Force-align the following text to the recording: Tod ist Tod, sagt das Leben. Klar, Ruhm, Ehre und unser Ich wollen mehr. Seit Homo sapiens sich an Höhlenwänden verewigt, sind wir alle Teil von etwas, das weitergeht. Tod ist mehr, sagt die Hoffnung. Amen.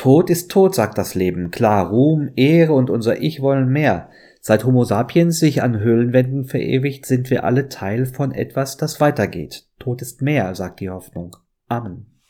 Tod 0.00 0.30
ist 0.30 0.50
Tod, 0.50 0.74
sagt 0.74 0.96
das 0.96 1.14
Leben. 1.14 1.50
Klar, 1.50 1.90
Ruhm, 1.90 2.30
Ehre 2.34 2.72
und 2.72 2.88
unser 2.88 3.20
Ich 3.20 3.42
wollen 3.42 3.68
mehr. 3.68 4.08
Seit 4.40 4.64
Homo 4.64 4.84
sapiens 4.84 5.38
sich 5.38 5.62
an 5.62 5.78
Höhlenwänden 5.78 6.46
verewigt, 6.46 7.04
sind 7.04 7.28
wir 7.28 7.44
alle 7.44 7.68
Teil 7.68 8.06
von 8.06 8.32
etwas, 8.32 8.78
das 8.78 8.98
weitergeht. 9.02 9.66
Tod 9.78 10.00
ist 10.00 10.22
mehr, 10.22 10.54
sagt 10.54 10.80
die 10.80 10.88
Hoffnung. 10.88 11.36
Amen. 11.68 12.10